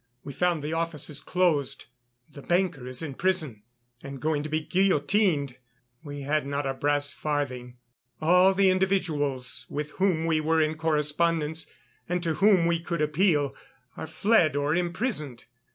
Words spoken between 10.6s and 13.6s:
correspondence and to whom we could appeal